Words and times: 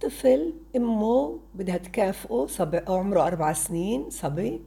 طفل 0.00 0.54
أمه 0.76 1.40
بدها 1.54 1.76
تكافئه 1.76 2.46
صبي 2.46 2.80
عمره 2.88 3.26
أربع 3.26 3.52
سنين 3.52 4.10
صبي. 4.10 4.62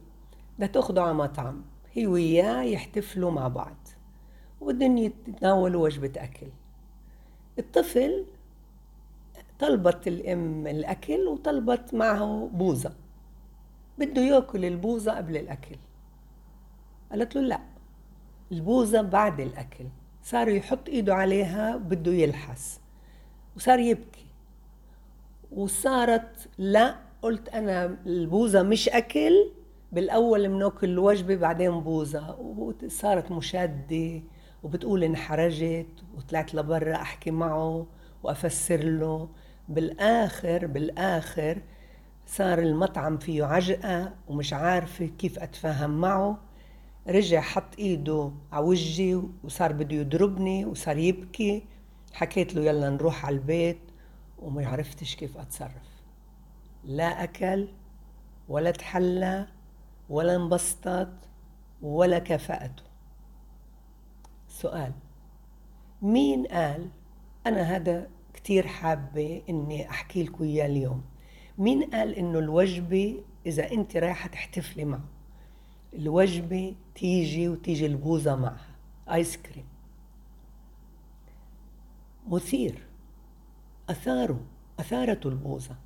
بدها 0.56 0.68
تأخده 0.68 1.02
على 1.02 1.14
مطعم. 1.14 1.64
هي 1.92 2.06
وياه 2.06 2.62
يحتفلوا 2.62 3.30
مع 3.30 3.48
بعض. 3.48 3.76
وبدهم 4.60 4.98
يتناولوا 4.98 5.84
وجبة 5.84 6.12
أكل. 6.16 6.46
الطفل 7.58 8.26
طلبت 9.58 10.08
الأم 10.08 10.66
الأكل 10.66 11.26
وطلبت 11.26 11.94
معه 11.94 12.50
بوزة. 12.52 12.94
بده 13.98 14.22
يأكل 14.22 14.64
البوزة 14.64 15.16
قبل 15.16 15.36
الأكل. 15.36 15.76
قالت 17.10 17.36
له 17.36 17.42
لا 17.42 17.60
البوزة 18.52 19.02
بعد 19.02 19.40
الأكل. 19.40 19.84
صار 20.22 20.48
يحط 20.48 20.88
إيده 20.88 21.14
عليها 21.14 21.76
بده 21.76 22.12
يلحس. 22.12 22.80
وصار 23.56 23.78
يبكي. 23.78 24.21
وصارت 25.56 26.48
لا 26.58 26.96
قلت 27.22 27.48
أنا 27.48 27.96
البوزة 28.06 28.62
مش 28.62 28.88
أكل 28.88 29.32
بالأول 29.92 30.48
بناكل 30.48 30.90
الوجبة 30.90 31.36
بعدين 31.36 31.80
بوزة. 31.80 32.36
وصارت 32.40 33.30
مشادة 33.30 34.22
وبتقول 34.62 35.04
انحرجت 35.04 35.86
وطلعت 36.16 36.54
لبرا 36.54 36.94
أحكي 36.94 37.30
معه 37.30 37.86
وأفسر 38.22 38.84
له. 38.84 39.28
بالآخر 39.68 40.66
بالآخر 40.66 41.62
صار 42.26 42.58
المطعم 42.58 43.18
فيه 43.18 43.44
عجقة 43.44 44.12
ومش 44.28 44.52
عارفة 44.52 45.06
كيف 45.06 45.38
أتفاهم 45.38 46.00
معه. 46.00 46.38
رجع 47.08 47.40
حط 47.40 47.78
إيده 47.78 48.32
على 48.52 48.64
وجهي 48.66 49.22
وصار 49.44 49.72
بده 49.72 49.96
يضربني 49.96 50.64
وصار 50.64 50.98
يبكي. 50.98 51.64
حكيت 52.12 52.54
له 52.54 52.62
يلا 52.62 52.90
نروح 52.90 53.26
على 53.26 53.34
البيت. 53.36 53.78
وما 54.42 54.68
عرفتش 54.68 55.16
كيف 55.16 55.38
أتصرف. 55.38 56.02
لا 56.84 57.24
أكل 57.24 57.68
ولا 58.48 58.70
تحلى 58.70 59.46
ولا 60.08 60.36
انبسطت 60.36 61.28
ولا 61.82 62.18
كفأته. 62.18 62.82
سؤال 64.48 64.92
مين 66.02 66.46
قال 66.46 66.90
أنا 67.46 67.62
هذا 67.62 68.10
كتير 68.34 68.66
حابة 68.66 69.42
إني 69.48 69.90
أحكي 69.90 70.22
لكم 70.22 70.44
إياه 70.44 70.66
اليوم؟ 70.66 71.04
مين 71.58 71.82
قال 71.90 72.14
إنه 72.14 72.38
الوجبة 72.38 73.22
إذا 73.46 73.72
أنت 73.72 73.96
رايحة 73.96 74.28
تحتفلي 74.28 74.84
معه 74.84 75.04
الوجبة 75.94 76.74
تيجي 76.94 77.48
وتيجي 77.48 77.86
البوزة 77.86 78.36
معها؟ 78.36 78.76
آيس 79.12 79.36
كريم. 79.36 79.66
مثير. 82.28 82.86
أثارة 83.90 84.40
أثارته 84.80 85.28
البوزة 85.28 85.76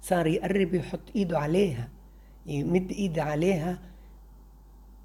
صار 0.00 0.26
يقرب 0.26 0.74
يحط 0.74 1.10
إيده 1.16 1.38
عليها 1.38 1.88
يمد 2.46 2.90
إيده 2.90 3.22
عليها 3.22 3.78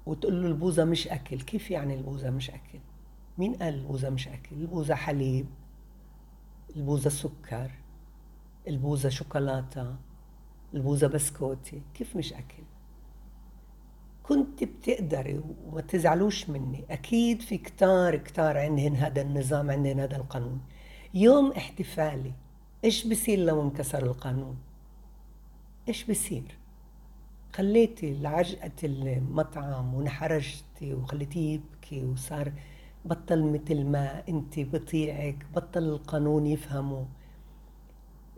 وتقول 0.06 0.42
له 0.42 0.48
البوزة 0.48 0.84
مش 0.84 1.08
أكل. 1.08 1.40
كيف 1.40 1.70
يعني 1.70 1.94
البوزة 1.94 2.30
مش 2.30 2.50
أكل؟ 2.50 2.78
مين 3.38 3.54
قال 3.54 3.74
البوزة 3.74 4.10
مش 4.10 4.28
أكل؟ 4.28 4.56
البوزة 4.56 4.94
حليب 4.94 5.46
البوزة 6.76 7.10
سكر 7.10 7.70
البوزة 8.68 9.08
شوكولاتة 9.08 9.96
البوزة 10.74 11.06
بسكوتي. 11.06 11.82
كيف 11.94 12.16
مش 12.16 12.32
أكل؟ 12.32 12.62
كنت 14.22 14.64
بتقدري 14.64 15.40
وما 15.66 15.80
تزعلوش 15.80 16.50
مني. 16.50 16.84
أكيد 16.90 17.42
في 17.42 17.58
كتار 17.58 18.16
كتار 18.16 18.58
عندهن 18.58 18.96
هذا 18.96 19.22
النظام 19.22 19.70
عندهن 19.70 20.00
هذا 20.00 20.16
القانون. 20.16 20.60
يوم 21.14 21.52
احتفالي. 21.52 22.32
إيش 22.84 23.06
بصير 23.06 23.38
لو 23.38 23.62
انكسر 23.62 24.02
القانون؟ 24.02 24.56
إيش 25.88 26.04
بصير 26.04 26.58
خليتي 27.52 28.14
لعجقة 28.14 28.70
المطعم 28.84 29.94
ونحرجتي 29.94 30.94
وخليتيه 30.94 31.54
يبكي 31.54 32.04
وصار 32.04 32.52
بطل 33.04 33.42
مثل 33.42 33.84
ما 33.84 34.22
أنت 34.28 34.60
بطيعك 34.60 35.46
بطل 35.56 35.82
القانون 35.82 36.46
يفهمه. 36.46 37.06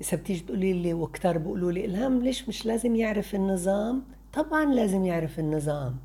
إذا 0.00 0.16
بتيجي 0.16 0.40
تقولي 0.40 0.72
لي 0.72 0.94
وكتار 0.94 1.38
بيقولوا 1.38 1.72
لي 1.72 1.84
إلهام 1.84 2.22
ليش 2.22 2.48
مش 2.48 2.66
لازم 2.66 2.96
يعرف 2.96 3.34
النظام؟ 3.34 4.02
طبعا 4.32 4.64
لازم 4.64 5.04
يعرف 5.04 5.38
النظام. 5.38 5.96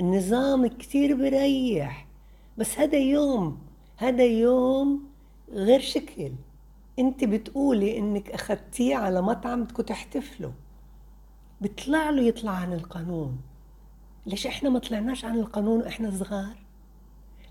النظام 0.00 0.66
كتير 0.66 1.14
بريح. 1.14 2.06
بس 2.58 2.78
هذا 2.78 2.98
يوم 2.98 3.58
هذا 3.96 4.24
يوم 4.24 5.13
غير 5.52 5.80
شكل. 5.80 6.32
انت 6.98 7.24
بتقولي 7.24 7.98
انك 7.98 8.30
اخذتيه 8.30 8.96
على 8.96 9.22
مطعم 9.22 9.64
بدكم 9.64 9.82
تحتفلوا 9.82 10.52
بيطلع 11.60 12.10
له 12.10 12.22
يطلع 12.22 12.52
عن 12.52 12.72
القانون. 12.72 13.40
ليش 14.26 14.46
إحنا 14.46 14.70
ما 14.70 14.78
طلعناش 14.78 15.24
عن 15.24 15.38
القانون 15.38 15.80
وإحنا 15.80 16.10
صغار؟ 16.10 16.56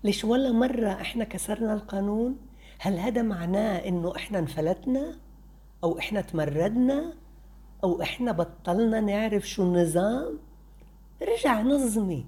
ليش 0.04 0.24
ولا 0.24 0.52
مرة 0.52 0.88
إحنا 0.88 1.24
كسرنا 1.24 1.74
القانون؟ 1.74 2.36
هل 2.78 2.98
هذا 2.98 3.22
معناه 3.22 3.76
انه 3.78 4.16
إحنا 4.16 4.38
انفلتنا؟ 4.38 5.18
أو 5.84 5.98
إحنا 5.98 6.20
تمردنا؟ 6.20 7.14
أو 7.84 8.02
إحنا 8.02 8.32
بطلنا 8.32 9.00
نعرف 9.00 9.48
شو 9.48 9.62
النظام؟ 9.62 10.38
رجع 11.22 11.62
نظمي. 11.62 12.26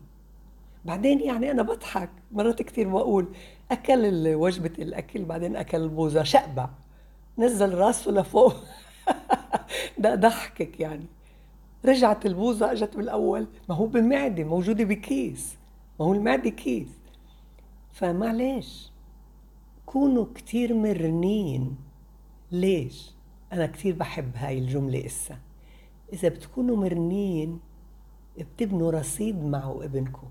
بعدين 0.86 1.20
يعني 1.20 1.50
أنا 1.50 1.62
بضحك 1.62 2.10
مرات 2.32 2.62
كثير 2.62 2.88
بقول 2.88 3.28
أكل 3.70 4.34
وجبة 4.34 4.72
الأكل 4.78 5.24
بعدين 5.24 5.56
أكل 5.56 5.82
البوزة 5.82 6.22
شقبع 6.22 6.69
نزل 7.38 7.74
راسه 7.74 8.10
لفوق. 8.10 8.54
ده 9.98 10.14
ضحكك 10.14 10.80
يعني. 10.80 11.06
رجعت 11.84 12.26
البوزة 12.26 12.72
أجت 12.72 12.96
بالأول. 12.96 13.46
ما 13.69 13.75
هو 13.75 13.86
بالمعدة 13.86 14.44
موجودة 14.44 14.84
بكيس. 14.84 15.56
ما 16.00 16.06
هو 16.06 16.12
المعدة 16.12 16.50
كيس. 16.50 16.88
فمعلش 17.92 18.92
كونوا 19.86 20.26
كتير 20.34 20.75
مرنين. 20.75 21.76
ليش؟ 22.52 23.14
أنا 23.52 23.66
كتير 23.66 23.94
بحب 23.94 24.30
هاي 24.36 24.58
الجملة 24.58 25.06
إسا. 25.06 25.38
إذا 26.12 26.28
بتكونوا 26.28 26.76
مرنين 26.76 27.60
بتبنوا 28.38 28.91
رصيد 28.91 29.44
معه 29.44 29.84
ابنكم 29.84 30.26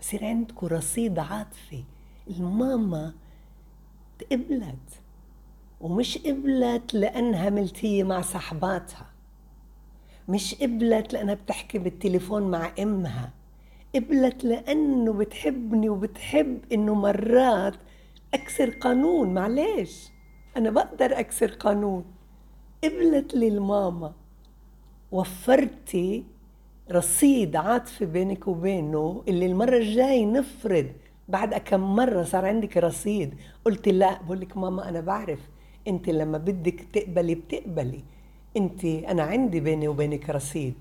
بصير 0.00 0.24
عندكم 0.24 0.66
رصيد 0.66 1.18
عاطفي. 1.18 1.84
الماما 2.30 3.14
قبلت 4.32 5.00
ومش 5.80 6.18
قبلت 6.18 6.94
لأنها 6.94 7.50
ملتية 7.50 8.04
مع 8.04 8.20
صحباتها 8.20 9.06
مش 10.28 10.54
قبلت 10.54 11.12
لأنها 11.12 11.34
بتحكي 11.34 11.78
بالتليفون 11.78 12.42
مع 12.50 12.72
إمها. 12.78 13.32
قبلت 13.94 14.44
لأنه 14.44 15.12
بتحبني 15.12 15.88
وبتحب 15.88 16.58
إنه 16.72 16.94
مرات 16.94 17.74
أكسر 18.34 18.70
قانون. 18.70 19.34
معلش 19.34 20.08
أنا 20.56 20.70
بقدر 20.70 21.18
أكسر 21.18 21.50
قانون. 21.50 22.04
قبلت 22.84 23.34
لي 23.34 23.48
الماما 23.48 24.12
وفرتي 25.12 26.24
رصيد 26.92 27.56
عاطفي 27.56 28.06
بينك 28.06 28.48
وبينه 28.48 29.22
اللي 29.28 29.46
المرة 29.46 29.76
الجاي 29.76 30.26
نفرض 30.26 30.86
بعد 31.28 31.54
كم 31.54 31.80
مرة 31.96 32.22
صار 32.22 32.44
عندك 32.44 32.76
رصيد 32.76 33.34
قلت 33.64 33.88
لا 33.88 34.22
بقول 34.22 34.40
لك 34.40 34.56
ماما 34.56 34.88
أنا 34.88 35.00
بعرف 35.00 35.38
أنت 35.88 36.08
لما 36.10 36.38
بدك 36.38 36.80
تقبلي 36.92 37.34
بتقبلي. 37.34 38.04
أنت 38.56 38.84
أنا 38.84 39.22
عندي 39.22 39.60
بيني 39.60 39.88
وبينك 39.88 40.30
رصيد. 40.30 40.74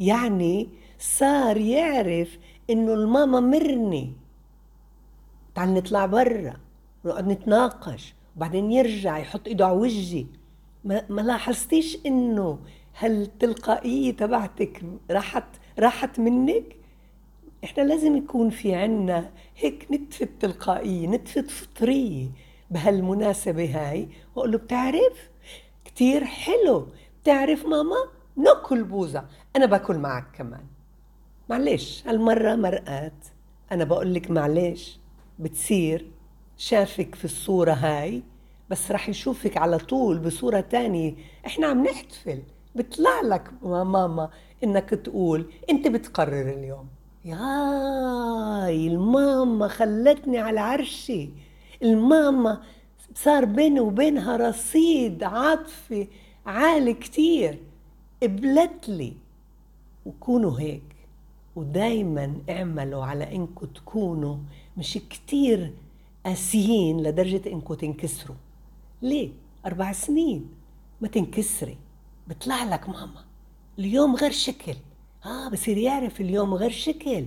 يعني 0.00 0.68
صار 0.98 1.56
يعرف 1.56 2.38
إنه 2.70 2.94
الماما 2.94 3.40
مرني. 3.40 4.12
تعال 5.54 5.74
نطلع 5.74 6.06
برا 6.06 6.56
ونقعد 7.04 7.28
نتناقش 7.28 8.14
وبعدين 8.36 8.72
يرجع 8.72 9.18
يحط 9.18 9.48
إيده 9.48 9.66
على 9.66 9.76
وجهي. 9.76 10.26
ما, 10.84 11.02
ما 11.08 11.20
لاحظتيش 11.20 11.98
إنه 12.06 12.58
هالتلقائية 12.98 14.16
تبعتك 14.16 14.82
راحت 15.10 15.44
راحت 15.78 16.20
منك؟ 16.20 16.76
إحنا 17.64 17.82
لازم 17.82 18.16
يكون 18.16 18.50
في 18.50 18.74
عنا 18.74 19.30
هيك 19.56 19.86
نتفة 19.90 20.28
تلقائية 20.40 21.06
نتفة 21.06 21.42
فطرية 21.42 22.28
بهالمناسبة 22.70 23.90
هاي. 23.90 24.08
وأقول 24.36 24.52
له 24.52 24.58
بتعرف؟ 24.58 25.30
كتير 25.84 26.24
حلو. 26.24 26.88
بتعرف 27.22 27.66
ماما؟ 27.66 27.96
ناكل 28.36 28.84
بوزة. 28.84 29.24
أنا 29.56 29.66
باكل 29.66 29.98
معك 29.98 30.24
كمان. 30.36 30.64
معلش 31.50 32.02
هالمرة 32.06 32.54
مرقات 32.56 33.26
أنا 33.72 33.84
بقول 33.84 34.14
لك 34.14 34.30
معلش 34.30 34.98
بتصير 35.38 36.10
شافك 36.56 37.14
في 37.14 37.24
الصورة 37.24 37.72
هاي 37.72 38.22
بس 38.70 38.90
رح 38.90 39.08
يشوفك 39.08 39.56
على 39.56 39.78
طول 39.78 40.18
بصورة 40.18 40.60
تانية. 40.60 41.14
إحنا 41.46 41.66
عم 41.66 41.84
نحتفل. 41.86 42.42
بيطلع 42.74 43.20
لك 43.20 43.50
ماما 43.62 44.30
إنك 44.64 44.90
تقول 44.90 45.46
أنت 45.70 45.88
بتقرر 45.88 46.50
اليوم 46.52 46.88
ياي 47.24 48.86
الماما 48.86 49.68
خلتني 49.68 50.38
على 50.38 50.60
عرشي 50.60 51.28
الماما 51.82 52.62
صار 53.14 53.44
بيني 53.44 53.80
وبينها 53.80 54.36
رصيد 54.36 55.22
عاطفي 55.22 56.06
عالي 56.46 56.94
كتير 56.94 57.58
قبلتلي 58.22 59.12
وكونوا 60.06 60.60
هيك 60.60 60.82
ودايما 61.56 62.34
اعملوا 62.50 63.04
على 63.04 63.34
انكم 63.36 63.66
تكونوا 63.66 64.36
مش 64.76 64.98
كتير 65.10 65.72
قاسيين 66.26 67.02
لدرجة 67.02 67.40
انكم 67.52 67.74
تنكسروا 67.74 68.36
ليه؟ 69.02 69.30
أربع 69.66 69.92
سنين 69.92 70.48
ما 71.00 71.08
تنكسري 71.08 71.76
بيطلع 72.26 72.64
لك 72.64 72.88
ماما. 72.88 73.24
اليوم 73.78 74.16
غير 74.16 74.30
شكل. 74.30 74.74
آه 75.26 75.48
بصير 75.48 75.76
يعرف 75.78 76.20
اليوم 76.20 76.54
غير 76.54 76.70
شكل. 76.70 77.26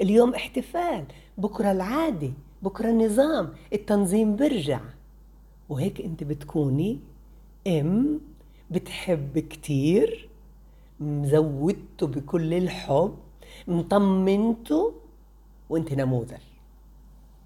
اليوم 0.00 0.34
احتفال. 0.34 1.04
بكرة 1.38 1.72
العادي 1.72 2.32
بكرة 2.62 2.90
النظام. 2.90 3.54
التنظيم 3.72 4.36
برجع. 4.36 4.80
وهيك 5.68 6.00
أنت 6.00 6.24
بتكوني 6.24 6.98
أم 7.66 8.20
بتحب 8.70 9.38
كتير 9.38 10.28
مزودته 11.00 12.06
بكل 12.06 12.54
الحب 12.54 13.14
مطمنته 13.68 14.94
وأنت 15.70 15.92
نموذج. 15.92 16.47